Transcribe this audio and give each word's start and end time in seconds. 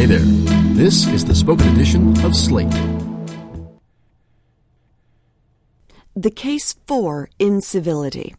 Hey 0.00 0.06
there. 0.06 0.20
This 0.80 1.06
is 1.08 1.26
the 1.26 1.34
spoken 1.34 1.68
edition 1.74 2.18
of 2.24 2.34
Slate. 2.34 2.72
The 6.16 6.30
case 6.30 6.74
for 6.86 7.28
incivility. 7.38 8.34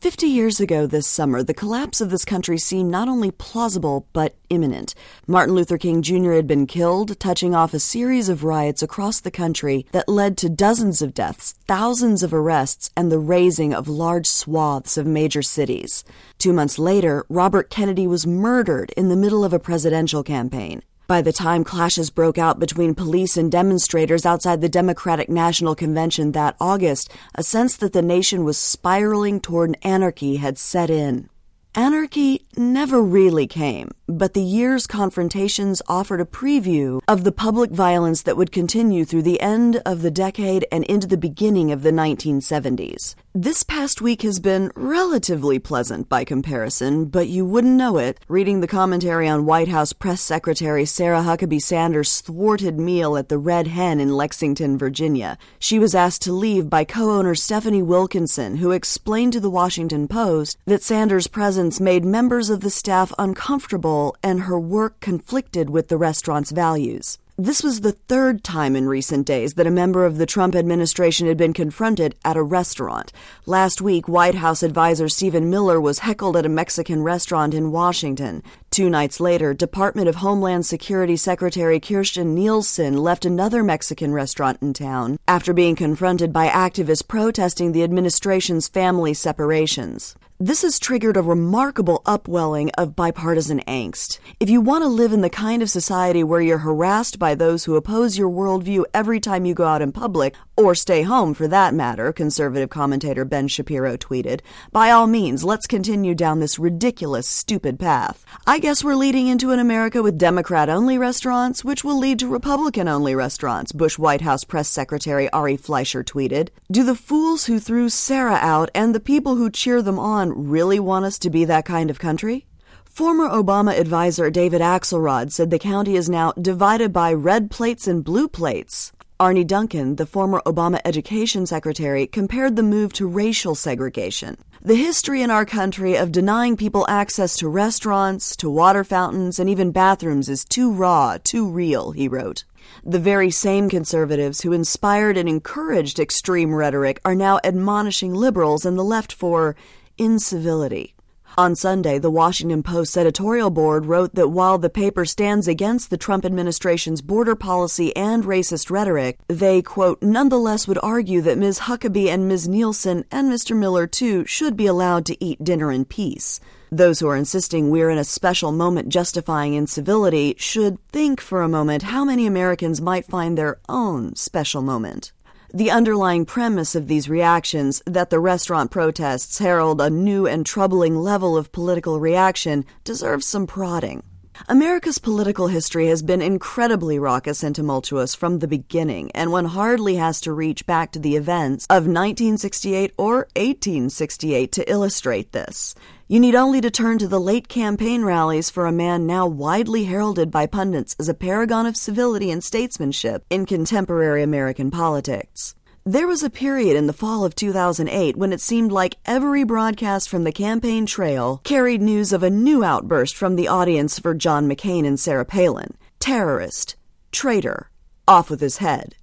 Fifty 0.00 0.28
years 0.28 0.60
ago 0.60 0.86
this 0.86 1.08
summer, 1.08 1.42
the 1.42 1.52
collapse 1.52 2.00
of 2.00 2.08
this 2.08 2.24
country 2.24 2.56
seemed 2.56 2.88
not 2.88 3.08
only 3.08 3.32
plausible, 3.32 4.06
but 4.12 4.36
imminent. 4.48 4.94
Martin 5.26 5.56
Luther 5.56 5.76
King 5.76 6.02
Jr. 6.02 6.34
had 6.34 6.46
been 6.46 6.68
killed, 6.68 7.18
touching 7.18 7.52
off 7.52 7.74
a 7.74 7.80
series 7.80 8.28
of 8.28 8.44
riots 8.44 8.80
across 8.80 9.18
the 9.18 9.32
country 9.32 9.86
that 9.90 10.08
led 10.08 10.36
to 10.36 10.48
dozens 10.48 11.02
of 11.02 11.14
deaths, 11.14 11.56
thousands 11.66 12.22
of 12.22 12.32
arrests, 12.32 12.90
and 12.96 13.10
the 13.10 13.18
razing 13.18 13.74
of 13.74 13.88
large 13.88 14.28
swaths 14.28 14.96
of 14.96 15.04
major 15.04 15.42
cities. 15.42 16.04
Two 16.38 16.52
months 16.52 16.78
later, 16.78 17.26
Robert 17.28 17.68
Kennedy 17.68 18.06
was 18.06 18.24
murdered 18.24 18.92
in 18.96 19.08
the 19.08 19.16
middle 19.16 19.44
of 19.44 19.52
a 19.52 19.58
presidential 19.58 20.22
campaign. 20.22 20.80
By 21.08 21.22
the 21.22 21.32
time 21.32 21.64
clashes 21.64 22.10
broke 22.10 22.36
out 22.36 22.58
between 22.58 22.94
police 22.94 23.38
and 23.38 23.50
demonstrators 23.50 24.26
outside 24.26 24.60
the 24.60 24.68
Democratic 24.68 25.30
National 25.30 25.74
Convention 25.74 26.32
that 26.32 26.54
August, 26.60 27.10
a 27.34 27.42
sense 27.42 27.78
that 27.78 27.94
the 27.94 28.02
nation 28.02 28.44
was 28.44 28.58
spiraling 28.58 29.40
toward 29.40 29.78
anarchy 29.82 30.36
had 30.36 30.58
set 30.58 30.90
in. 30.90 31.30
Anarchy 31.74 32.44
never 32.58 33.02
really 33.02 33.46
came, 33.46 33.90
but 34.08 34.32
the 34.32 34.42
year's 34.42 34.86
confrontations 34.86 35.82
offered 35.86 36.20
a 36.20 36.24
preview 36.24 37.00
of 37.06 37.24
the 37.24 37.32
public 37.32 37.70
violence 37.70 38.22
that 38.22 38.36
would 38.38 38.50
continue 38.50 39.04
through 39.04 39.22
the 39.22 39.40
end 39.40 39.82
of 39.84 40.00
the 40.00 40.10
decade 40.10 40.66
and 40.72 40.84
into 40.84 41.06
the 41.06 41.18
beginning 41.18 41.70
of 41.70 41.82
the 41.82 41.90
1970s. 41.90 43.14
This 43.34 43.62
past 43.62 44.00
week 44.00 44.22
has 44.22 44.40
been 44.40 44.72
relatively 44.74 45.58
pleasant 45.58 46.08
by 46.08 46.24
comparison, 46.24 47.04
but 47.04 47.28
you 47.28 47.44
wouldn't 47.44 47.76
know 47.76 47.98
it 47.98 48.18
reading 48.26 48.60
the 48.60 48.66
commentary 48.66 49.28
on 49.28 49.44
White 49.44 49.68
House 49.68 49.92
Press 49.92 50.22
Secretary 50.22 50.86
Sarah 50.86 51.22
Huckabee 51.22 51.62
Sanders' 51.62 52.20
thwarted 52.20 52.80
meal 52.80 53.16
at 53.16 53.28
the 53.28 53.38
Red 53.38 53.68
Hen 53.68 54.00
in 54.00 54.16
Lexington, 54.16 54.78
Virginia. 54.78 55.36
She 55.58 55.78
was 55.78 55.94
asked 55.94 56.22
to 56.22 56.32
leave 56.32 56.70
by 56.70 56.84
co 56.84 57.10
owner 57.10 57.34
Stephanie 57.34 57.82
Wilkinson, 57.82 58.56
who 58.56 58.72
explained 58.72 59.34
to 59.34 59.40
the 59.40 59.50
Washington 59.50 60.08
Post 60.08 60.56
that 60.64 60.82
Sanders' 60.82 61.28
presence 61.28 61.78
made 61.78 62.04
members 62.04 62.48
of 62.48 62.60
the 62.60 62.70
staff 62.70 63.12
uncomfortable 63.18 63.97
and 64.22 64.42
her 64.42 64.58
work 64.58 65.00
conflicted 65.00 65.70
with 65.70 65.88
the 65.88 65.96
restaurant's 65.96 66.50
values. 66.50 67.18
This 67.40 67.62
was 67.62 67.82
the 67.82 67.92
third 67.92 68.42
time 68.42 68.74
in 68.74 68.88
recent 68.88 69.24
days 69.24 69.54
that 69.54 69.66
a 69.68 69.70
member 69.70 70.04
of 70.04 70.18
the 70.18 70.26
Trump 70.26 70.56
administration 70.56 71.28
had 71.28 71.36
been 71.36 71.52
confronted 71.52 72.16
at 72.24 72.36
a 72.36 72.42
restaurant. 72.42 73.12
Last 73.46 73.80
week, 73.80 74.08
White 74.08 74.34
House 74.34 74.64
advisor 74.64 75.08
Stephen 75.08 75.48
Miller 75.48 75.80
was 75.80 76.00
heckled 76.00 76.36
at 76.36 76.46
a 76.46 76.48
Mexican 76.48 77.04
restaurant 77.04 77.54
in 77.54 77.70
Washington. 77.70 78.42
Two 78.70 78.90
nights 78.90 79.18
later, 79.18 79.54
Department 79.54 80.08
of 80.08 80.16
Homeland 80.16 80.66
Security 80.66 81.16
Secretary 81.16 81.80
Kirstjen 81.80 82.34
Nielsen 82.34 82.98
left 82.98 83.24
another 83.24 83.64
Mexican 83.64 84.12
restaurant 84.12 84.58
in 84.60 84.74
town 84.74 85.18
after 85.26 85.54
being 85.54 85.74
confronted 85.74 86.32
by 86.32 86.48
activists 86.48 87.06
protesting 87.06 87.72
the 87.72 87.82
administration's 87.82 88.68
family 88.68 89.14
separations. 89.14 90.14
This 90.40 90.62
has 90.62 90.78
triggered 90.78 91.16
a 91.16 91.22
remarkable 91.22 92.00
upwelling 92.06 92.70
of 92.78 92.94
bipartisan 92.94 93.60
angst. 93.66 94.20
If 94.38 94.48
you 94.48 94.60
want 94.60 94.84
to 94.84 94.88
live 94.88 95.12
in 95.12 95.22
the 95.22 95.30
kind 95.30 95.62
of 95.62 95.70
society 95.70 96.22
where 96.22 96.40
you're 96.40 96.58
harassed 96.58 97.18
by 97.18 97.34
those 97.34 97.64
who 97.64 97.74
oppose 97.74 98.16
your 98.16 98.30
worldview 98.30 98.84
every 98.94 99.18
time 99.18 99.46
you 99.46 99.54
go 99.54 99.64
out 99.64 99.82
in 99.82 99.90
public, 99.90 100.36
or 100.58 100.74
stay 100.74 101.02
home 101.02 101.34
for 101.34 101.46
that 101.46 101.72
matter, 101.72 102.12
conservative 102.12 102.68
commentator 102.68 103.24
Ben 103.24 103.46
Shapiro 103.46 103.96
tweeted, 103.96 104.40
by 104.72 104.90
all 104.90 105.06
means, 105.06 105.44
let's 105.44 105.68
continue 105.68 106.16
down 106.16 106.40
this 106.40 106.58
ridiculous, 106.58 107.28
stupid 107.28 107.78
path. 107.78 108.26
I 108.44 108.58
guess 108.58 108.82
we're 108.82 108.96
leading 108.96 109.28
into 109.28 109.52
an 109.52 109.60
America 109.60 110.02
with 110.02 110.18
Democrat 110.18 110.68
only 110.68 110.98
restaurants, 110.98 111.64
which 111.64 111.84
will 111.84 111.96
lead 111.96 112.18
to 112.18 112.26
Republican 112.26 112.88
only 112.88 113.14
restaurants, 113.14 113.70
Bush 113.70 113.98
White 113.98 114.22
House 114.22 114.42
Press 114.42 114.68
Secretary 114.68 115.30
Ari 115.30 115.56
Fleischer 115.56 116.02
tweeted. 116.02 116.48
Do 116.72 116.82
the 116.82 116.96
fools 116.96 117.44
who 117.44 117.60
threw 117.60 117.88
Sarah 117.88 118.38
out 118.40 118.68
and 118.74 118.92
the 118.92 119.00
people 119.00 119.36
who 119.36 119.50
cheer 119.50 119.80
them 119.80 119.98
on 119.98 120.48
really 120.48 120.80
want 120.80 121.04
us 121.04 121.20
to 121.20 121.30
be 121.30 121.44
that 121.44 121.66
kind 121.66 121.88
of 121.88 122.00
country? 122.00 122.46
Former 122.84 123.28
Obama 123.28 123.78
advisor 123.78 124.28
David 124.28 124.60
Axelrod 124.60 125.30
said 125.30 125.50
the 125.50 125.58
county 125.60 125.94
is 125.94 126.08
now 126.08 126.32
divided 126.32 126.92
by 126.92 127.12
red 127.12 127.48
plates 127.48 127.86
and 127.86 128.02
blue 128.02 128.26
plates. 128.26 128.90
Arne 129.20 129.44
Duncan, 129.44 129.96
the 129.96 130.06
former 130.06 130.40
Obama 130.46 130.80
education 130.84 131.44
secretary, 131.44 132.06
compared 132.06 132.54
the 132.54 132.62
move 132.62 132.92
to 132.92 133.08
racial 133.08 133.56
segregation. 133.56 134.36
The 134.62 134.76
history 134.76 135.22
in 135.22 135.30
our 135.30 135.44
country 135.44 135.96
of 135.96 136.12
denying 136.12 136.56
people 136.56 136.86
access 136.88 137.36
to 137.38 137.48
restaurants, 137.48 138.36
to 138.36 138.48
water 138.48 138.84
fountains, 138.84 139.40
and 139.40 139.50
even 139.50 139.72
bathrooms 139.72 140.28
is 140.28 140.44
too 140.44 140.70
raw, 140.70 141.18
too 141.24 141.48
real, 141.48 141.90
he 141.90 142.06
wrote. 142.06 142.44
The 142.84 143.00
very 143.00 143.32
same 143.32 143.68
conservatives 143.68 144.42
who 144.42 144.52
inspired 144.52 145.16
and 145.16 145.28
encouraged 145.28 145.98
extreme 145.98 146.54
rhetoric 146.54 147.00
are 147.04 147.16
now 147.16 147.40
admonishing 147.42 148.14
liberals 148.14 148.64
and 148.64 148.78
the 148.78 148.84
left 148.84 149.12
for 149.12 149.56
incivility. 149.96 150.94
On 151.38 151.54
Sunday, 151.54 152.00
the 152.00 152.10
Washington 152.10 152.64
Post's 152.64 152.96
editorial 152.96 153.48
board 153.48 153.86
wrote 153.86 154.16
that 154.16 154.30
while 154.30 154.58
the 154.58 154.68
paper 154.68 155.04
stands 155.04 155.46
against 155.46 155.88
the 155.88 155.96
Trump 155.96 156.24
administration's 156.24 157.00
border 157.00 157.36
policy 157.36 157.94
and 157.94 158.24
racist 158.24 158.72
rhetoric, 158.72 159.20
they, 159.28 159.62
quote, 159.62 160.02
nonetheless 160.02 160.66
would 160.66 160.80
argue 160.82 161.20
that 161.20 161.38
Ms. 161.38 161.60
Huckabee 161.60 162.08
and 162.08 162.26
Ms. 162.26 162.48
Nielsen 162.48 163.04
and 163.12 163.30
Mr. 163.30 163.56
Miller, 163.56 163.86
too, 163.86 164.26
should 164.26 164.56
be 164.56 164.66
allowed 164.66 165.06
to 165.06 165.24
eat 165.24 165.44
dinner 165.44 165.70
in 165.70 165.84
peace. 165.84 166.40
Those 166.72 166.98
who 166.98 167.06
are 167.06 167.16
insisting 167.16 167.70
we're 167.70 167.88
in 167.88 167.98
a 167.98 168.04
special 168.04 168.50
moment 168.50 168.88
justifying 168.88 169.54
incivility 169.54 170.34
should 170.38 170.84
think 170.88 171.20
for 171.20 171.42
a 171.42 171.48
moment 171.48 171.84
how 171.84 172.04
many 172.04 172.26
Americans 172.26 172.80
might 172.80 173.06
find 173.06 173.38
their 173.38 173.60
own 173.68 174.16
special 174.16 174.60
moment. 174.60 175.12
The 175.54 175.70
underlying 175.70 176.26
premise 176.26 176.74
of 176.74 176.88
these 176.88 177.08
reactions, 177.08 177.82
that 177.86 178.10
the 178.10 178.20
restaurant 178.20 178.70
protests 178.70 179.38
herald 179.38 179.80
a 179.80 179.88
new 179.88 180.26
and 180.26 180.44
troubling 180.44 180.96
level 180.96 181.38
of 181.38 181.52
political 181.52 182.00
reaction, 182.00 182.66
deserves 182.84 183.24
some 183.24 183.46
prodding. 183.46 184.02
America's 184.46 184.98
political 184.98 185.46
history 185.46 185.86
has 185.86 186.02
been 186.02 186.20
incredibly 186.20 186.98
raucous 186.98 187.42
and 187.42 187.54
tumultuous 187.56 188.14
from 188.14 188.40
the 188.40 188.46
beginning, 188.46 189.10
and 189.12 189.32
one 189.32 189.46
hardly 189.46 189.94
has 189.94 190.20
to 190.20 190.34
reach 190.34 190.66
back 190.66 190.92
to 190.92 190.98
the 190.98 191.16
events 191.16 191.64
of 191.70 191.86
1968 191.86 192.92
or 192.98 193.26
1868 193.34 194.52
to 194.52 194.70
illustrate 194.70 195.32
this. 195.32 195.74
You 196.10 196.20
need 196.20 196.34
only 196.34 196.62
to 196.62 196.70
turn 196.70 196.96
to 197.00 197.06
the 197.06 197.20
late 197.20 197.48
campaign 197.48 198.02
rallies 198.02 198.48
for 198.48 198.64
a 198.64 198.72
man 198.72 199.04
now 199.04 199.26
widely 199.26 199.84
heralded 199.84 200.30
by 200.30 200.46
pundits 200.46 200.96
as 200.98 201.06
a 201.06 201.12
paragon 201.12 201.66
of 201.66 201.76
civility 201.76 202.30
and 202.30 202.42
statesmanship 202.42 203.26
in 203.28 203.44
contemporary 203.44 204.22
American 204.22 204.70
politics. 204.70 205.54
There 205.84 206.06
was 206.06 206.22
a 206.22 206.30
period 206.30 206.78
in 206.78 206.86
the 206.86 206.94
fall 206.94 207.26
of 207.26 207.34
2008 207.34 208.16
when 208.16 208.32
it 208.32 208.40
seemed 208.40 208.72
like 208.72 208.96
every 209.04 209.44
broadcast 209.44 210.08
from 210.08 210.24
the 210.24 210.32
campaign 210.32 210.86
trail 210.86 211.42
carried 211.44 211.82
news 211.82 212.14
of 212.14 212.22
a 212.22 212.30
new 212.30 212.64
outburst 212.64 213.14
from 213.14 213.36
the 213.36 213.48
audience 213.48 213.98
for 213.98 214.14
John 214.14 214.48
McCain 214.48 214.86
and 214.86 214.98
Sarah 214.98 215.26
Palin 215.26 215.76
terrorist, 216.00 216.76
traitor, 217.12 217.70
off 218.06 218.30
with 218.30 218.40
his 218.40 218.56
head, 218.56 218.94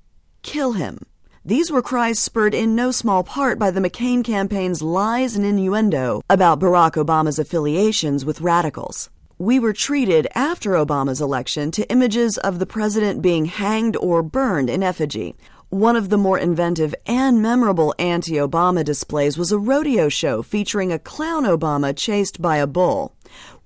kill 0.42 0.72
him. 0.72 1.06
These 1.48 1.70
were 1.70 1.84
cries 1.84 2.18
spurred 2.18 2.56
in 2.56 2.74
no 2.74 2.90
small 2.90 3.24
part 3.24 3.60
by 3.60 3.70
the 3.70 3.80
McCain 3.80 4.24
campaign's 4.24 4.82
lies 4.82 5.36
and 5.36 5.46
innuendo 5.46 6.24
about 6.28 6.60
Barack 6.60 6.94
Obama's 6.94 7.38
affiliations 7.38 8.26
with 8.26 8.42
radicals. 8.42 9.12
We 9.38 9.60
were 9.60 9.72
treated 9.72 10.28
after 10.34 10.72
Obama's 10.72 11.22
election 11.22 11.70
to 11.70 11.88
images 11.92 12.40
of 12.40 12.58
the 12.58 12.66
president 12.66 13.22
being 13.22 13.46
hanged 13.46 13.96
or 13.98 14.24
burned 14.24 14.72
in 14.72 14.82
effigy. 14.82 15.36
One 15.70 15.96
of 15.96 16.10
the 16.10 16.18
more 16.18 16.40
inventive 16.40 16.96
and 17.06 17.44
memorable 17.44 17.94
anti 18.00 18.38
Obama 18.38 18.84
displays 18.84 19.38
was 19.38 19.52
a 19.52 19.60
rodeo 19.60 20.10
show 20.10 20.42
featuring 20.42 20.92
a 20.92 20.98
clown 20.98 21.44
Obama 21.44 21.96
chased 21.96 22.42
by 22.42 22.58
a 22.58 22.66
bull. 22.66 23.14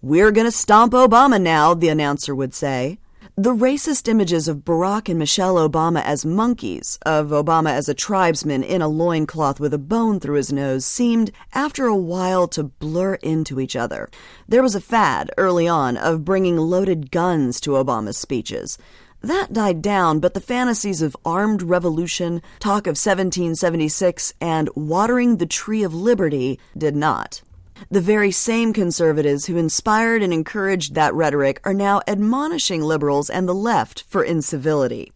We're 0.02 0.32
going 0.32 0.48
to 0.48 0.52
stomp 0.52 0.92
Obama 0.92 1.42
now, 1.42 1.76
the 1.76 1.88
announcer 1.88 2.36
would 2.36 2.54
say. 2.54 3.00
The 3.42 3.56
racist 3.56 4.10
images 4.10 4.50
of 4.50 4.66
Barack 4.66 5.08
and 5.08 5.18
Michelle 5.18 5.56
Obama 5.56 6.04
as 6.04 6.26
monkeys, 6.26 7.00
of 7.06 7.28
Obama 7.30 7.70
as 7.70 7.88
a 7.88 7.94
tribesman 7.94 8.64
in 8.64 8.82
a 8.82 8.90
loincloth 8.90 9.62
with 9.62 9.74
a 9.74 9.78
bone 9.78 10.20
through 10.20 10.36
his 10.36 10.52
nose, 10.52 10.86
seemed, 10.86 11.32
after 11.54 11.86
a 11.86 11.96
while, 11.96 12.50
to 12.50 12.64
blur 12.64 13.14
into 13.14 13.62
each 13.62 13.78
other. 13.78 14.10
There 14.50 14.62
was 14.62 14.76
a 14.76 14.82
fad, 14.82 15.32
early 15.38 15.70
on, 15.70 15.96
of 15.96 16.26
bringing 16.26 16.58
loaded 16.58 17.12
guns 17.12 17.62
to 17.62 17.78
Obama's 17.82 18.18
speeches. 18.18 18.78
That 19.22 19.54
died 19.54 19.82
down, 19.82 20.20
but 20.20 20.34
the 20.34 20.42
fantasies 20.42 21.02
of 21.02 21.16
armed 21.24 21.62
revolution, 21.62 22.42
talk 22.60 22.88
of 22.88 23.00
1776, 23.00 24.34
and 24.42 24.70
watering 24.76 25.38
the 25.38 25.46
tree 25.46 25.84
of 25.84 25.94
liberty 25.94 26.60
did 26.78 26.94
not. 26.94 27.42
The 27.90 28.02
very 28.02 28.32
same 28.32 28.74
conservatives 28.74 29.46
who 29.46 29.58
inspired 29.58 30.22
and 30.22 30.34
encouraged 30.34 30.96
that 30.96 31.14
rhetoric 31.14 31.60
are 31.64 31.74
now 31.74 32.02
admonishing 32.08 32.82
liberals 32.82 33.30
and 33.30 33.48
the 33.48 33.56
left 33.56 34.04
for 34.08 34.24
incivility. 34.24 35.12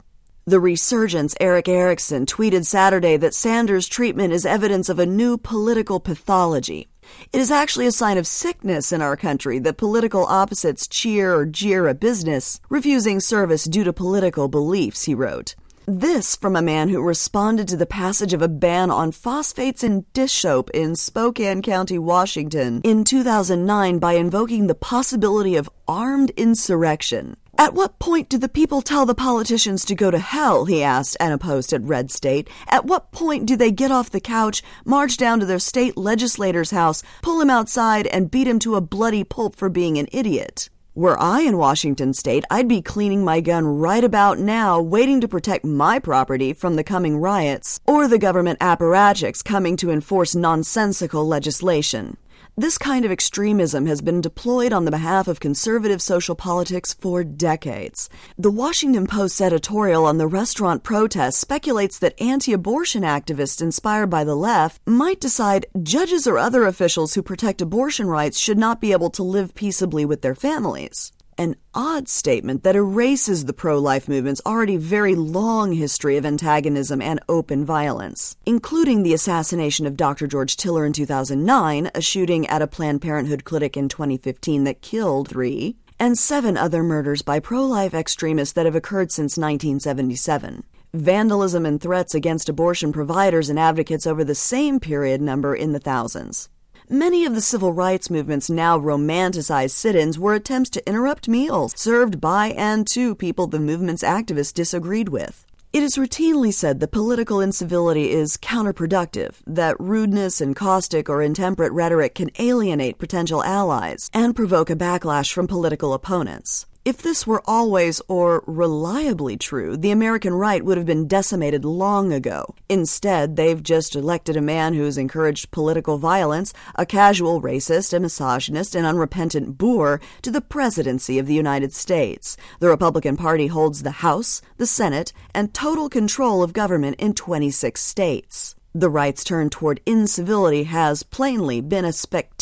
The 0.45 0.59
Resurgent's 0.59 1.35
Erick 1.39 1.69
Erickson 1.69 2.25
tweeted 2.25 2.65
Saturday 2.65 3.15
that 3.15 3.33
Sanders' 3.33 3.87
treatment 3.87 4.33
is 4.33 4.45
evidence 4.45 4.89
of 4.89 4.99
a 4.99 5.05
new 5.05 5.37
political 5.37 6.01
pathology. 6.01 6.87
It 7.31 7.39
is 7.39 7.51
actually 7.51 7.85
a 7.85 7.91
sign 7.93 8.17
of 8.17 8.27
sickness 8.27 8.91
in 8.91 9.01
our 9.01 9.15
country 9.15 9.59
that 9.59 9.77
political 9.77 10.25
opposites 10.25 10.87
cheer 10.87 11.33
or 11.33 11.45
jeer 11.45 11.87
a 11.87 11.93
business, 11.93 12.59
refusing 12.69 13.19
service 13.19 13.63
due 13.63 13.83
to 13.85 13.93
political 13.93 14.47
beliefs, 14.47 15.03
he 15.03 15.15
wrote. 15.15 15.55
This 15.85 16.37
from 16.37 16.55
a 16.55 16.61
man 16.61 16.87
who 16.87 17.01
responded 17.01 17.67
to 17.67 17.75
the 17.75 17.85
passage 17.85 18.31
of 18.31 18.41
a 18.41 18.47
ban 18.47 18.89
on 18.89 19.11
phosphates 19.11 19.83
in 19.83 20.05
dish 20.13 20.31
soap 20.31 20.69
in 20.69 20.95
Spokane 20.95 21.61
County, 21.61 21.99
Washington 21.99 22.79
in 22.85 23.03
2009 23.03 23.99
by 23.99 24.13
invoking 24.13 24.67
the 24.67 24.75
possibility 24.75 25.57
of 25.57 25.69
armed 25.85 26.29
insurrection. 26.37 27.35
At 27.57 27.73
what 27.73 27.99
point 27.99 28.29
do 28.29 28.37
the 28.37 28.47
people 28.47 28.81
tell 28.81 29.05
the 29.05 29.13
politicians 29.13 29.83
to 29.85 29.93
go 29.93 30.09
to 30.09 30.19
hell? 30.19 30.63
He 30.63 30.81
asked 30.81 31.17
in 31.19 31.33
a 31.33 31.37
post 31.37 31.73
at 31.73 31.83
Red 31.83 32.11
State. 32.11 32.49
At 32.69 32.85
what 32.85 33.11
point 33.11 33.45
do 33.45 33.57
they 33.57 33.69
get 33.69 33.91
off 33.91 34.09
the 34.09 34.21
couch, 34.21 34.63
march 34.85 35.17
down 35.17 35.41
to 35.41 35.45
their 35.45 35.59
state 35.59 35.97
legislator's 35.97 36.71
house, 36.71 37.03
pull 37.21 37.41
him 37.41 37.49
outside, 37.49 38.07
and 38.07 38.31
beat 38.31 38.47
him 38.47 38.59
to 38.59 38.75
a 38.75 38.81
bloody 38.81 39.25
pulp 39.25 39.57
for 39.57 39.67
being 39.67 39.97
an 39.97 40.07
idiot? 40.13 40.69
Were 40.95 41.19
I 41.19 41.41
in 41.41 41.57
Washington 41.57 42.13
state, 42.13 42.43
I'd 42.51 42.67
be 42.67 42.79
cleaning 42.79 43.25
my 43.25 43.41
gun 43.41 43.65
right 43.65 44.03
about 44.03 44.37
now, 44.37 44.79
waiting 44.79 45.21
to 45.21 45.27
protect 45.27 45.65
my 45.65 45.97
property 45.97 46.53
from 46.53 46.75
the 46.75 46.83
coming 46.83 47.17
riots 47.17 47.79
or 47.87 48.07
the 48.07 48.19
government 48.19 48.59
apparatchiks 48.59 49.43
coming 49.43 49.75
to 49.77 49.89
enforce 49.89 50.35
nonsensical 50.35 51.27
legislation. 51.27 52.17
This 52.55 52.77
kind 52.77 53.03
of 53.03 53.09
extremism 53.09 53.87
has 53.87 53.99
been 54.01 54.21
deployed 54.21 54.73
on 54.73 54.85
the 54.85 54.91
behalf 54.91 55.27
of 55.27 55.39
conservative 55.39 56.03
social 56.03 56.35
politics 56.35 56.93
for 56.93 57.23
decades. 57.23 58.11
The 58.37 58.51
Washington 58.51 59.07
Post's 59.07 59.41
editorial 59.41 60.05
on 60.05 60.19
the 60.19 60.27
restaurant 60.27 60.83
protest 60.83 61.39
speculates 61.39 61.97
that 61.97 62.13
anti 62.21 62.53
abortion 62.53 63.01
activists 63.01 63.59
inspired 63.59 64.11
by 64.11 64.23
the 64.23 64.35
left 64.35 64.79
might 64.85 65.19
decide 65.19 65.65
judges 65.81 66.27
or 66.27 66.37
other 66.37 66.65
officials 66.65 67.15
who 67.15 67.23
protect 67.23 67.59
abortion 67.59 68.05
rights 68.05 68.37
should 68.37 68.59
not 68.59 68.79
be 68.79 68.91
able 68.91 69.09
to 69.09 69.23
live 69.23 69.55
peaceably 69.55 70.05
with 70.05 70.21
their 70.21 70.35
families 70.35 71.11
an 71.37 71.55
odd 71.73 72.07
statement 72.07 72.63
that 72.63 72.75
erases 72.75 73.45
the 73.45 73.53
pro 73.53 73.79
life 73.79 74.07
movement's 74.07 74.41
already 74.45 74.77
very 74.77 75.15
long 75.15 75.73
history 75.73 76.17
of 76.17 76.25
antagonism 76.25 77.01
and 77.01 77.19
open 77.27 77.65
violence, 77.65 78.35
including 78.45 79.03
the 79.03 79.13
assassination 79.13 79.85
of 79.85 79.97
Dr. 79.97 80.27
George 80.27 80.57
Tiller 80.57 80.85
in 80.85 80.93
2009, 80.93 81.91
a 81.93 82.01
shooting 82.01 82.47
at 82.47 82.61
a 82.61 82.67
Planned 82.67 83.01
Parenthood 83.01 83.43
clinic 83.43 83.75
in 83.75 83.89
2015 83.89 84.63
that 84.63 84.81
killed 84.81 85.29
three, 85.29 85.75
and 85.99 86.17
seven 86.17 86.57
other 86.57 86.83
murders 86.83 87.21
by 87.21 87.39
pro 87.39 87.63
life 87.65 87.93
extremists 87.93 88.53
that 88.53 88.65
have 88.65 88.75
occurred 88.75 89.11
since 89.11 89.37
1977. 89.37 90.63
Vandalism 90.93 91.65
and 91.65 91.81
threats 91.81 92.13
against 92.13 92.49
abortion 92.49 92.91
providers 92.91 93.49
and 93.49 93.57
advocates 93.57 94.05
over 94.05 94.23
the 94.23 94.35
same 94.35 94.79
period 94.79 95.21
number 95.21 95.55
in 95.55 95.71
the 95.71 95.79
thousands. 95.79 96.49
Many 96.89 97.25
of 97.25 97.33
the 97.33 97.39
civil 97.39 97.71
rights 97.71 98.09
movement's 98.09 98.49
now 98.49 98.77
romanticized 98.77 99.71
sit 99.71 99.95
ins 99.95 100.19
were 100.19 100.33
attempts 100.33 100.69
to 100.71 100.85
interrupt 100.85 101.29
meals 101.29 101.73
served 101.77 102.19
by 102.19 102.49
and 102.49 102.85
to 102.87 103.15
people 103.15 103.47
the 103.47 103.59
movement's 103.59 104.03
activists 104.03 104.53
disagreed 104.53 105.07
with. 105.07 105.45
It 105.71 105.81
is 105.81 105.95
routinely 105.95 106.53
said 106.53 106.81
that 106.81 106.91
political 106.91 107.39
incivility 107.39 108.11
is 108.11 108.35
counterproductive, 108.35 109.35
that 109.47 109.79
rudeness 109.79 110.41
and 110.41 110.57
caustic 110.57 111.09
or 111.09 111.21
intemperate 111.21 111.71
rhetoric 111.71 112.15
can 112.15 112.29
alienate 112.37 112.99
potential 112.99 113.41
allies 113.41 114.09
and 114.13 114.35
provoke 114.35 114.69
a 114.69 114.75
backlash 114.75 115.31
from 115.31 115.47
political 115.47 115.93
opponents. 115.93 116.65
If 116.85 117.01
this 117.01 117.25
were 117.25 117.41
always 117.45 118.01
or 118.09 118.43
reliably 118.45 119.37
true, 119.37 119.77
the 119.77 119.91
American 119.91 120.33
right 120.33 120.65
would 120.65 120.75
have 120.75 120.85
been 120.85 121.07
decimated 121.07 121.63
long 121.63 122.11
ago. 122.11 122.55
Instead, 122.67 123.37
they've 123.37 123.63
just 123.63 123.95
elected 123.95 124.35
a 124.35 124.41
man 124.41 124.73
who's 124.73 124.97
encouraged 124.97 125.51
political 125.51 125.97
violence, 125.97 126.53
a 126.75 126.85
casual 126.85 127.41
racist, 127.41 127.93
a 127.93 128.01
misogynist, 128.01 128.75
and 128.75 128.85
unrepentant 128.85 129.57
boor, 129.57 130.01
to 130.23 130.29
the 130.29 130.41
presidency 130.41 131.17
of 131.17 131.25
the 131.25 131.33
United 131.33 131.73
States. 131.73 132.35
The 132.59 132.67
Republican 132.67 133.15
Party 133.15 133.47
holds 133.47 133.83
the 133.83 134.03
House, 134.03 134.41
the 134.57 134.67
Senate, 134.67 135.13
and 135.33 135.53
total 135.53 135.87
control 135.87 136.43
of 136.43 136.51
government 136.51 136.97
in 136.99 137.13
26 137.13 137.79
states. 137.79 138.55
The 138.75 138.89
right's 138.89 139.23
turn 139.23 139.51
toward 139.51 139.81
incivility 139.85 140.63
has 140.63 141.03
plainly 141.03 141.61
been 141.61 141.85
a 141.85 141.93
spectacular 141.93 142.32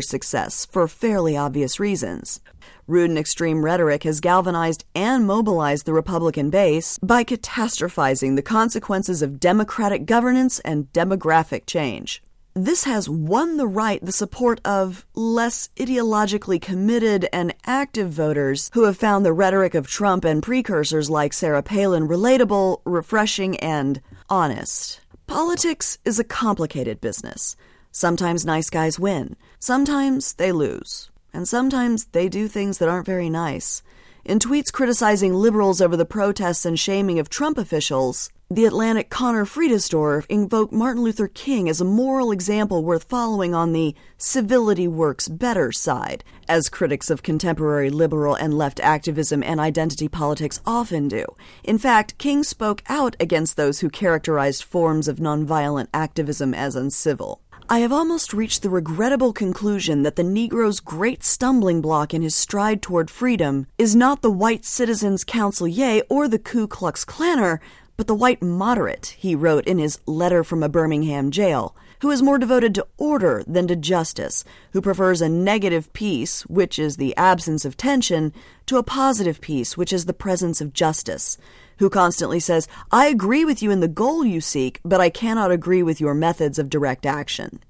success 0.00 0.66
for 0.66 0.86
fairly 0.88 1.36
obvious 1.36 1.80
reasons. 1.80 2.40
Rude 2.86 3.10
and 3.10 3.18
extreme 3.18 3.64
rhetoric 3.64 4.02
has 4.04 4.20
galvanized 4.20 4.84
and 4.94 5.26
mobilized 5.26 5.86
the 5.86 5.92
Republican 5.92 6.50
base 6.50 6.98
by 7.02 7.24
catastrophizing 7.24 8.36
the 8.36 8.42
consequences 8.42 9.22
of 9.22 9.38
democratic 9.38 10.06
governance 10.06 10.58
and 10.60 10.92
demographic 10.92 11.66
change. 11.66 12.22
This 12.54 12.82
has 12.84 13.08
won 13.08 13.58
the 13.58 13.66
right 13.68 14.04
the 14.04 14.10
support 14.10 14.60
of 14.64 15.06
less 15.14 15.68
ideologically 15.76 16.60
committed 16.60 17.28
and 17.32 17.54
active 17.64 18.10
voters 18.10 18.70
who 18.74 18.84
have 18.84 18.96
found 18.96 19.24
the 19.24 19.32
rhetoric 19.32 19.74
of 19.74 19.86
Trump 19.86 20.24
and 20.24 20.42
precursors 20.42 21.08
like 21.08 21.32
Sarah 21.32 21.62
Palin 21.62 22.08
relatable, 22.08 22.82
refreshing, 22.84 23.56
and 23.58 24.00
honest. 24.28 25.00
Politics 25.28 25.98
is 26.04 26.18
a 26.18 26.24
complicated 26.24 27.00
business. 27.00 27.54
Sometimes 27.92 28.46
nice 28.46 28.70
guys 28.70 29.00
win, 29.00 29.36
sometimes 29.58 30.34
they 30.34 30.52
lose 30.52 31.10
and 31.32 31.48
sometimes 31.48 32.06
they 32.06 32.28
do 32.28 32.48
things 32.48 32.78
that 32.78 32.88
aren't 32.88 33.06
very 33.06 33.30
nice. 33.30 33.82
In 34.24 34.38
tweets 34.38 34.72
criticizing 34.72 35.34
liberals 35.34 35.80
over 35.80 35.96
the 35.96 36.04
protests 36.04 36.64
and 36.66 36.78
shaming 36.78 37.18
of 37.18 37.30
Trump 37.30 37.56
officials, 37.56 38.30
the 38.48 38.64
Atlantic 38.64 39.10
Conor 39.10 39.44
Friedersdorf 39.44 40.26
invoked 40.28 40.72
Martin 40.72 41.02
Luther 41.02 41.28
King 41.28 41.68
as 41.68 41.80
a 41.80 41.84
moral 41.84 42.30
example 42.30 42.84
worth 42.84 43.04
following 43.04 43.54
on 43.54 43.72
the 43.72 43.94
civility 44.18 44.86
works 44.86 45.28
better 45.28 45.72
side, 45.72 46.22
as 46.48 46.68
critics 46.68 47.10
of 47.10 47.22
contemporary 47.22 47.90
liberal 47.90 48.34
and 48.34 48.58
left 48.58 48.80
activism 48.80 49.42
and 49.42 49.58
identity 49.58 50.08
politics 50.08 50.60
often 50.66 51.08
do. 51.08 51.24
In 51.64 51.78
fact, 51.78 52.18
King 52.18 52.42
spoke 52.42 52.82
out 52.88 53.16
against 53.20 53.56
those 53.56 53.80
who 53.80 53.88
characterized 53.88 54.64
forms 54.64 55.08
of 55.08 55.18
nonviolent 55.18 55.88
activism 55.94 56.52
as 56.52 56.76
uncivil. 56.76 57.40
I 57.72 57.78
have 57.78 57.92
almost 57.92 58.34
reached 58.34 58.62
the 58.62 58.68
regrettable 58.68 59.32
conclusion 59.32 60.02
that 60.02 60.16
the 60.16 60.24
Negro's 60.24 60.80
great 60.80 61.22
stumbling 61.22 61.80
block 61.80 62.12
in 62.12 62.20
his 62.20 62.34
stride 62.34 62.82
toward 62.82 63.12
freedom 63.12 63.68
is 63.78 63.94
not 63.94 64.22
the 64.22 64.30
white 64.30 64.64
citizens' 64.64 65.24
Counciler 65.24 66.02
or 66.10 66.26
the 66.26 66.40
Ku 66.40 66.66
Klux 66.66 67.04
Klanner, 67.04 67.60
but 68.00 68.06
the 68.06 68.14
white 68.14 68.40
moderate, 68.40 69.14
he 69.18 69.34
wrote 69.34 69.66
in 69.66 69.78
his 69.78 70.00
letter 70.06 70.42
from 70.42 70.62
a 70.62 70.70
Birmingham 70.70 71.30
jail, 71.30 71.76
who 72.00 72.10
is 72.10 72.22
more 72.22 72.38
devoted 72.38 72.74
to 72.74 72.86
order 72.96 73.44
than 73.46 73.66
to 73.66 73.76
justice, 73.76 74.42
who 74.72 74.80
prefers 74.80 75.20
a 75.20 75.28
negative 75.28 75.92
peace, 75.92 76.40
which 76.46 76.78
is 76.78 76.96
the 76.96 77.14
absence 77.18 77.66
of 77.66 77.76
tension, 77.76 78.32
to 78.64 78.78
a 78.78 78.82
positive 78.82 79.38
peace, 79.42 79.76
which 79.76 79.92
is 79.92 80.06
the 80.06 80.14
presence 80.14 80.62
of 80.62 80.72
justice, 80.72 81.36
who 81.76 81.90
constantly 81.90 82.40
says, 82.40 82.66
I 82.90 83.08
agree 83.08 83.44
with 83.44 83.62
you 83.62 83.70
in 83.70 83.80
the 83.80 83.86
goal 83.86 84.24
you 84.24 84.40
seek, 84.40 84.80
but 84.82 85.02
I 85.02 85.10
cannot 85.10 85.50
agree 85.50 85.82
with 85.82 86.00
your 86.00 86.14
methods 86.14 86.58
of 86.58 86.70
direct 86.70 87.04
action. 87.04 87.62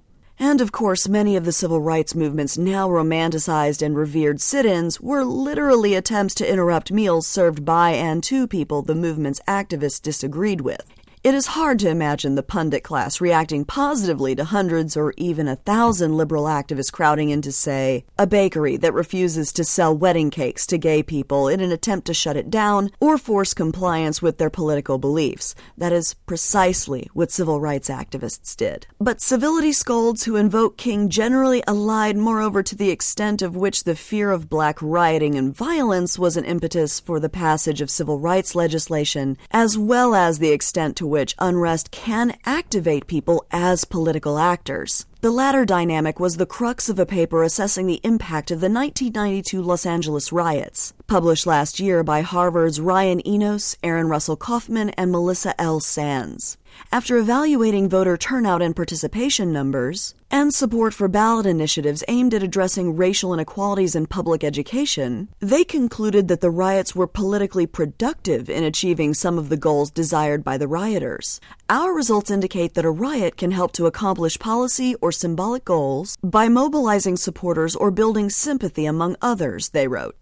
And 0.42 0.62
of 0.62 0.72
course, 0.72 1.06
many 1.06 1.36
of 1.36 1.44
the 1.44 1.52
civil 1.52 1.82
rights 1.82 2.14
movement's 2.14 2.56
now 2.56 2.88
romanticized 2.88 3.82
and 3.82 3.94
revered 3.94 4.40
sit 4.40 4.64
ins 4.64 4.98
were 4.98 5.22
literally 5.22 5.94
attempts 5.94 6.34
to 6.36 6.50
interrupt 6.50 6.90
meals 6.90 7.26
served 7.26 7.62
by 7.62 7.90
and 7.90 8.24
to 8.24 8.46
people 8.46 8.80
the 8.80 8.94
movement's 8.94 9.42
activists 9.46 10.00
disagreed 10.00 10.62
with. 10.62 10.80
It 11.22 11.34
is 11.34 11.48
hard 11.48 11.78
to 11.80 11.90
imagine 11.90 12.34
the 12.34 12.42
pundit 12.42 12.82
class 12.82 13.20
reacting 13.20 13.66
positively 13.66 14.34
to 14.36 14.44
hundreds 14.44 14.96
or 14.96 15.12
even 15.18 15.48
a 15.48 15.56
thousand 15.56 16.16
liberal 16.16 16.44
activists 16.44 16.90
crowding 16.90 17.28
into, 17.28 17.52
say, 17.52 18.06
a 18.18 18.26
bakery 18.26 18.78
that 18.78 18.94
refuses 18.94 19.52
to 19.52 19.62
sell 19.62 19.94
wedding 19.94 20.30
cakes 20.30 20.66
to 20.68 20.78
gay 20.78 21.02
people 21.02 21.46
in 21.46 21.60
an 21.60 21.72
attempt 21.72 22.06
to 22.06 22.14
shut 22.14 22.38
it 22.38 22.48
down 22.48 22.90
or 23.00 23.18
force 23.18 23.52
compliance 23.52 24.22
with 24.22 24.38
their 24.38 24.48
political 24.48 24.96
beliefs. 24.96 25.54
That 25.76 25.92
is 25.92 26.14
precisely 26.24 27.10
what 27.12 27.30
civil 27.30 27.60
rights 27.60 27.90
activists 27.90 28.56
did. 28.56 28.86
But 28.98 29.20
civility 29.20 29.72
scolds 29.72 30.24
who 30.24 30.36
invoke 30.36 30.78
King 30.78 31.10
generally 31.10 31.62
allied, 31.66 32.16
moreover, 32.16 32.62
to 32.62 32.74
the 32.74 32.88
extent 32.88 33.42
of 33.42 33.54
which 33.54 33.84
the 33.84 33.94
fear 33.94 34.30
of 34.30 34.48
black 34.48 34.78
rioting 34.80 35.34
and 35.34 35.54
violence 35.54 36.18
was 36.18 36.38
an 36.38 36.46
impetus 36.46 36.98
for 36.98 37.20
the 37.20 37.28
passage 37.28 37.82
of 37.82 37.90
civil 37.90 38.18
rights 38.18 38.54
legislation, 38.54 39.36
as 39.50 39.76
well 39.76 40.14
as 40.14 40.38
the 40.38 40.52
extent 40.52 40.96
to 40.96 41.09
which 41.10 41.34
unrest 41.40 41.90
can 41.90 42.38
activate 42.46 43.08
people 43.08 43.44
as 43.50 43.84
political 43.84 44.38
actors. 44.38 45.04
The 45.22 45.30
latter 45.30 45.66
dynamic 45.66 46.18
was 46.20 46.36
the 46.36 46.46
crux 46.46 46.88
of 46.88 46.98
a 46.98 47.04
paper 47.04 47.42
assessing 47.42 47.86
the 47.86 48.00
impact 48.04 48.50
of 48.50 48.60
the 48.60 48.70
1992 48.70 49.60
Los 49.60 49.84
Angeles 49.84 50.32
riots, 50.32 50.94
published 51.08 51.46
last 51.46 51.80
year 51.80 52.02
by 52.04 52.22
Harvard's 52.22 52.80
Ryan 52.80 53.20
Enos, 53.26 53.76
Aaron 53.82 54.08
Russell 54.08 54.36
Kaufman, 54.36 54.90
and 54.90 55.10
Melissa 55.10 55.60
L. 55.60 55.80
Sands. 55.80 56.56
After 56.92 57.16
evaluating 57.16 57.88
voter 57.88 58.16
turnout 58.16 58.62
and 58.62 58.74
participation 58.74 59.52
numbers, 59.52 60.14
and 60.30 60.54
support 60.54 60.94
for 60.94 61.08
ballot 61.08 61.46
initiatives 61.46 62.04
aimed 62.06 62.34
at 62.34 62.42
addressing 62.42 62.96
racial 62.96 63.34
inequalities 63.34 63.96
in 63.96 64.06
public 64.06 64.44
education, 64.44 65.28
they 65.40 65.64
concluded 65.64 66.28
that 66.28 66.40
the 66.40 66.50
riots 66.50 66.94
were 66.94 67.06
politically 67.06 67.66
productive 67.66 68.48
in 68.48 68.62
achieving 68.62 69.12
some 69.12 69.38
of 69.38 69.48
the 69.48 69.56
goals 69.56 69.90
desired 69.90 70.44
by 70.44 70.56
the 70.56 70.68
rioters. 70.68 71.40
Our 71.68 71.92
results 71.92 72.30
indicate 72.30 72.74
that 72.74 72.84
a 72.84 72.90
riot 72.90 73.36
can 73.36 73.50
help 73.50 73.72
to 73.72 73.86
accomplish 73.86 74.38
policy 74.38 74.94
or 75.00 75.10
symbolic 75.10 75.64
goals 75.64 76.16
by 76.22 76.48
mobilizing 76.48 77.16
supporters 77.16 77.74
or 77.74 77.90
building 77.90 78.30
sympathy 78.30 78.86
among 78.86 79.16
others, 79.20 79.70
they 79.70 79.88
wrote 79.88 80.16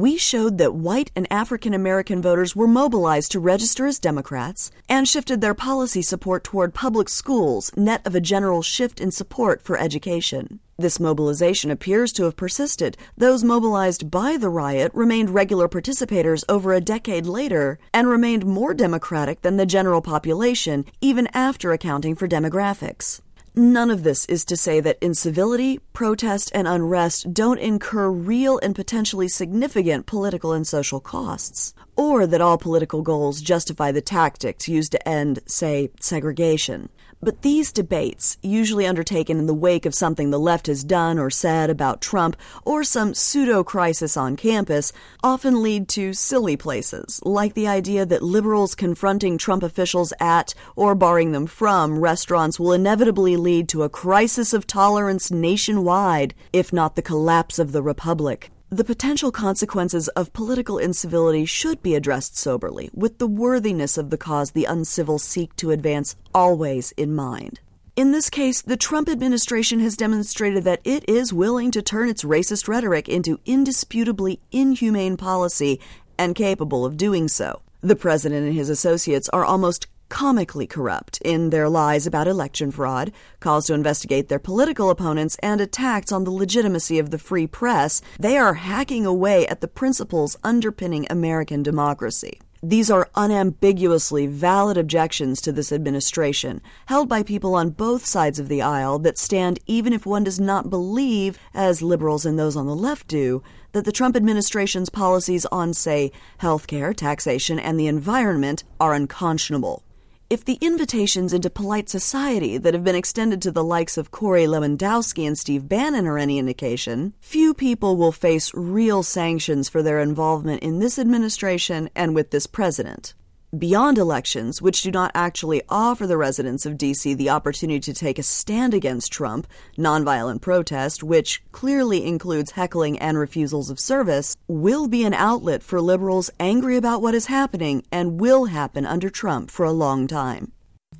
we 0.00 0.16
showed 0.16 0.58
that 0.58 0.74
white 0.74 1.10
and 1.14 1.26
African 1.30 1.72
American 1.72 2.20
voters 2.20 2.56
were 2.56 2.66
mobilized 2.66 3.30
to 3.32 3.40
register 3.40 3.86
as 3.86 3.98
Democrats 3.98 4.70
and 4.88 5.08
shifted 5.08 5.40
their 5.40 5.54
policy 5.54 6.02
support 6.02 6.42
toward 6.42 6.74
public 6.74 7.08
schools, 7.08 7.70
net 7.76 8.02
of 8.04 8.14
a 8.14 8.20
general 8.20 8.60
shift 8.60 9.00
in 9.00 9.10
support 9.10 9.62
for 9.62 9.78
education. 9.78 10.58
This 10.76 10.98
mobilization 10.98 11.70
appears 11.70 12.12
to 12.14 12.24
have 12.24 12.36
persisted. 12.36 12.96
Those 13.16 13.44
mobilized 13.44 14.10
by 14.10 14.36
the 14.36 14.48
riot 14.48 14.90
remained 14.92 15.30
regular 15.30 15.68
participators 15.68 16.42
over 16.48 16.72
a 16.72 16.80
decade 16.80 17.26
later 17.26 17.78
and 17.92 18.08
remained 18.08 18.44
more 18.44 18.74
Democratic 18.74 19.42
than 19.42 19.56
the 19.56 19.66
general 19.66 20.02
population, 20.02 20.84
even 21.00 21.28
after 21.32 21.70
accounting 21.70 22.16
for 22.16 22.26
demographics. 22.26 23.20
None 23.56 23.92
of 23.92 24.02
this 24.02 24.24
is 24.24 24.44
to 24.46 24.56
say 24.56 24.80
that 24.80 24.98
incivility, 25.00 25.78
protest, 25.92 26.50
and 26.56 26.66
unrest 26.66 27.32
don't 27.32 27.60
incur 27.60 28.10
real 28.10 28.58
and 28.58 28.74
potentially 28.74 29.28
significant 29.28 30.06
political 30.06 30.52
and 30.52 30.66
social 30.66 30.98
costs, 30.98 31.72
or 31.96 32.26
that 32.26 32.40
all 32.40 32.58
political 32.58 33.02
goals 33.02 33.40
justify 33.40 33.92
the 33.92 34.00
tactics 34.00 34.68
used 34.68 34.92
to 34.92 35.08
end, 35.08 35.40
say, 35.46 35.90
segregation. 36.00 36.88
But 37.24 37.40
these 37.40 37.72
debates, 37.72 38.36
usually 38.42 38.86
undertaken 38.86 39.38
in 39.38 39.46
the 39.46 39.54
wake 39.54 39.86
of 39.86 39.94
something 39.94 40.28
the 40.28 40.38
left 40.38 40.66
has 40.66 40.84
done 40.84 41.18
or 41.18 41.30
said 41.30 41.70
about 41.70 42.02
Trump 42.02 42.36
or 42.66 42.84
some 42.84 43.14
pseudo 43.14 43.64
crisis 43.64 44.14
on 44.14 44.36
campus, 44.36 44.92
often 45.22 45.62
lead 45.62 45.88
to 45.88 46.12
silly 46.12 46.54
places, 46.54 47.20
like 47.24 47.54
the 47.54 47.66
idea 47.66 48.04
that 48.04 48.22
liberals 48.22 48.74
confronting 48.74 49.38
Trump 49.38 49.62
officials 49.62 50.12
at 50.20 50.52
or 50.76 50.94
barring 50.94 51.32
them 51.32 51.46
from 51.46 51.98
restaurants 51.98 52.60
will 52.60 52.74
inevitably 52.74 53.38
lead 53.38 53.70
to 53.70 53.84
a 53.84 53.88
crisis 53.88 54.52
of 54.52 54.66
tolerance 54.66 55.30
nationwide, 55.30 56.34
if 56.52 56.74
not 56.74 56.94
the 56.94 57.00
collapse 57.00 57.58
of 57.58 57.72
the 57.72 57.82
republic. 57.82 58.50
The 58.70 58.84
potential 58.84 59.30
consequences 59.30 60.08
of 60.08 60.32
political 60.32 60.78
incivility 60.78 61.44
should 61.44 61.82
be 61.82 61.94
addressed 61.94 62.36
soberly, 62.36 62.90
with 62.92 63.18
the 63.18 63.26
worthiness 63.26 63.96
of 63.98 64.10
the 64.10 64.16
cause 64.18 64.50
the 64.50 64.64
uncivil 64.64 65.18
seek 65.18 65.54
to 65.56 65.70
advance 65.70 66.16
always 66.34 66.92
in 66.92 67.14
mind. 67.14 67.60
In 67.94 68.10
this 68.10 68.28
case, 68.28 68.62
the 68.62 68.76
Trump 68.76 69.08
administration 69.08 69.78
has 69.80 69.96
demonstrated 69.96 70.64
that 70.64 70.80
it 70.82 71.08
is 71.08 71.32
willing 71.32 71.70
to 71.70 71.82
turn 71.82 72.08
its 72.08 72.24
racist 72.24 72.66
rhetoric 72.66 73.08
into 73.08 73.38
indisputably 73.46 74.40
inhumane 74.50 75.16
policy 75.16 75.78
and 76.18 76.34
capable 76.34 76.84
of 76.84 76.96
doing 76.96 77.28
so. 77.28 77.62
The 77.82 77.94
president 77.94 78.46
and 78.46 78.54
his 78.54 78.70
associates 78.70 79.28
are 79.28 79.44
almost 79.44 79.86
comically 80.14 80.64
corrupt 80.64 81.20
in 81.22 81.50
their 81.50 81.68
lies 81.68 82.06
about 82.06 82.28
election 82.28 82.70
fraud, 82.70 83.10
calls 83.40 83.66
to 83.66 83.74
investigate 83.74 84.28
their 84.28 84.38
political 84.38 84.88
opponents, 84.88 85.36
and 85.42 85.60
attacks 85.60 86.12
on 86.12 86.22
the 86.22 86.30
legitimacy 86.30 87.00
of 87.00 87.10
the 87.10 87.18
free 87.18 87.48
press, 87.48 88.00
they 88.20 88.36
are 88.36 88.54
hacking 88.54 89.04
away 89.04 89.44
at 89.48 89.60
the 89.60 89.66
principles 89.66 90.36
underpinning 90.44 91.04
American 91.10 91.64
democracy. 91.64 92.40
These 92.62 92.92
are 92.92 93.10
unambiguously 93.16 94.28
valid 94.28 94.78
objections 94.78 95.40
to 95.40 95.50
this 95.50 95.72
administration, 95.72 96.62
held 96.86 97.08
by 97.08 97.24
people 97.24 97.56
on 97.56 97.70
both 97.70 98.06
sides 98.06 98.38
of 98.38 98.48
the 98.48 98.62
aisle 98.62 99.00
that 99.00 99.18
stand 99.18 99.58
even 99.66 99.92
if 99.92 100.06
one 100.06 100.22
does 100.22 100.38
not 100.38 100.70
believe, 100.70 101.40
as 101.52 101.82
liberals 101.82 102.24
and 102.24 102.38
those 102.38 102.54
on 102.56 102.66
the 102.66 102.76
left 102.76 103.08
do, 103.08 103.42
that 103.72 103.84
the 103.84 103.92
Trump 103.92 104.14
administration's 104.14 104.88
policies 104.90 105.44
on, 105.46 105.74
say, 105.74 106.12
healthcare, 106.40 106.96
taxation, 106.96 107.58
and 107.58 107.80
the 107.80 107.88
environment 107.88 108.62
are 108.78 108.94
unconscionable. 108.94 109.83
If 110.30 110.44
the 110.44 110.58
invitations 110.62 111.34
into 111.34 111.50
polite 111.50 111.90
society 111.90 112.56
that 112.56 112.72
have 112.72 112.82
been 112.82 112.94
extended 112.94 113.42
to 113.42 113.50
the 113.50 113.62
likes 113.62 113.98
of 113.98 114.10
Corey 114.10 114.46
Lewandowski 114.46 115.26
and 115.26 115.38
Steve 115.38 115.68
Bannon 115.68 116.06
are 116.06 116.18
any 116.18 116.38
indication, 116.38 117.12
few 117.20 117.52
people 117.52 117.96
will 117.96 118.10
face 118.10 118.50
real 118.54 119.02
sanctions 119.02 119.68
for 119.68 119.82
their 119.82 120.00
involvement 120.00 120.62
in 120.62 120.78
this 120.78 120.98
administration 120.98 121.90
and 121.94 122.14
with 122.14 122.30
this 122.30 122.46
president 122.46 123.14
beyond 123.58 123.98
elections, 123.98 124.60
which 124.60 124.82
do 124.82 124.90
not 124.90 125.10
actually 125.14 125.62
offer 125.68 126.06
the 126.06 126.16
residents 126.16 126.66
of 126.66 126.76
D.C. 126.76 127.14
the 127.14 127.30
opportunity 127.30 127.80
to 127.80 127.94
take 127.94 128.18
a 128.18 128.22
stand 128.22 128.74
against 128.74 129.12
Trump, 129.12 129.46
nonviolent 129.76 130.40
protest, 130.40 131.02
which 131.02 131.42
clearly 131.52 132.06
includes 132.06 132.52
heckling 132.52 132.98
and 132.98 133.18
refusals 133.18 133.70
of 133.70 133.80
service, 133.80 134.36
will 134.48 134.88
be 134.88 135.04
an 135.04 135.14
outlet 135.14 135.62
for 135.62 135.80
liberals 135.80 136.30
angry 136.40 136.76
about 136.76 137.02
what 137.02 137.14
is 137.14 137.26
happening 137.26 137.84
and 137.92 138.20
will 138.20 138.46
happen 138.46 138.86
under 138.86 139.10
Trump 139.10 139.50
for 139.50 139.64
a 139.64 139.72
long 139.72 140.06
time. 140.06 140.52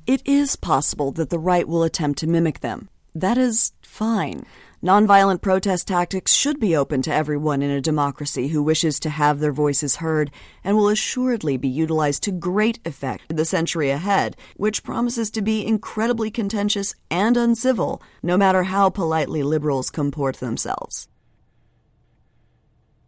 It 0.07 0.21
is 0.25 0.55
possible 0.55 1.11
that 1.13 1.29
the 1.29 1.39
right 1.39 1.67
will 1.67 1.83
attempt 1.83 2.19
to 2.19 2.27
mimic 2.27 2.59
them. 2.59 2.89
That 3.15 3.37
is 3.37 3.71
fine. 3.81 4.45
Nonviolent 4.85 5.41
protest 5.41 5.87
tactics 5.87 6.31
should 6.31 6.59
be 6.59 6.75
open 6.75 7.01
to 7.01 7.11
everyone 7.11 7.63
in 7.63 7.71
a 7.71 7.81
democracy 7.81 8.49
who 8.49 8.61
wishes 8.61 8.99
to 8.99 9.09
have 9.09 9.39
their 9.39 9.51
voices 9.51 9.95
heard 9.95 10.29
and 10.63 10.77
will 10.77 10.89
assuredly 10.89 11.57
be 11.57 11.67
utilized 11.67 12.21
to 12.21 12.31
great 12.31 12.77
effect 12.85 13.23
in 13.31 13.35
the 13.35 13.45
century 13.45 13.89
ahead, 13.89 14.37
which 14.57 14.83
promises 14.83 15.31
to 15.31 15.41
be 15.41 15.65
incredibly 15.65 16.29
contentious 16.29 16.93
and 17.09 17.35
uncivil, 17.35 17.99
no 18.21 18.37
matter 18.37 18.61
how 18.61 18.91
politely 18.91 19.41
liberals 19.41 19.89
comport 19.89 20.35
themselves. 20.35 21.07